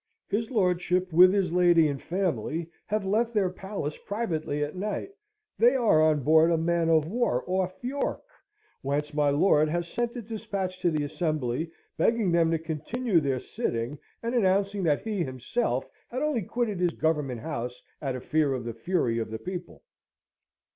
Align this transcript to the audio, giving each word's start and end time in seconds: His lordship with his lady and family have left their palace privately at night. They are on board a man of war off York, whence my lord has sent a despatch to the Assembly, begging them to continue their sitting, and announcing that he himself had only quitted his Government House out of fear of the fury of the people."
His 0.29 0.49
lordship 0.49 1.13
with 1.13 1.31
his 1.31 1.53
lady 1.53 1.87
and 1.87 2.01
family 2.01 2.67
have 2.87 3.05
left 3.05 3.35
their 3.35 3.51
palace 3.51 3.99
privately 3.99 4.63
at 4.63 4.75
night. 4.75 5.11
They 5.59 5.75
are 5.75 6.01
on 6.01 6.23
board 6.23 6.49
a 6.51 6.57
man 6.57 6.89
of 6.89 7.05
war 7.07 7.43
off 7.45 7.77
York, 7.83 8.23
whence 8.81 9.13
my 9.13 9.29
lord 9.29 9.69
has 9.69 9.87
sent 9.87 10.15
a 10.15 10.23
despatch 10.23 10.79
to 10.79 10.89
the 10.89 11.03
Assembly, 11.03 11.69
begging 11.99 12.31
them 12.31 12.49
to 12.49 12.57
continue 12.57 13.19
their 13.19 13.39
sitting, 13.39 13.99
and 14.23 14.33
announcing 14.33 14.81
that 14.85 15.03
he 15.03 15.23
himself 15.23 15.87
had 16.09 16.23
only 16.23 16.41
quitted 16.41 16.79
his 16.79 16.93
Government 16.93 17.41
House 17.41 17.79
out 18.01 18.15
of 18.15 18.23
fear 18.25 18.55
of 18.55 18.63
the 18.63 18.73
fury 18.73 19.19
of 19.19 19.29
the 19.29 19.37
people." 19.37 19.83